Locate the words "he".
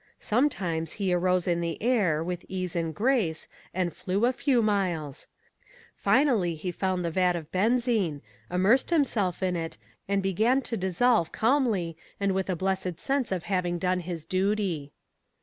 0.93-1.13, 6.55-6.71